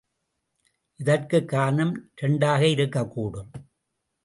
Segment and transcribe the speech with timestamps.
[0.95, 3.49] இதற்குக் காரணம் இரண்டாக இருக்கக்கூடும்.